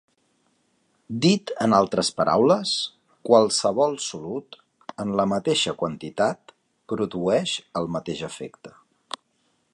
Dit 1.25 1.51
en 1.65 1.75
altres 1.79 2.09
paraules, 2.21 2.71
qualsevol 3.29 3.93
solut, 4.07 4.59
en 5.05 5.13
la 5.21 5.29
mateixa 5.37 5.77
quantitat, 5.83 6.57
produeix 6.95 7.57
el 7.83 7.93
mateix 7.99 8.25
efecte. 8.35 8.77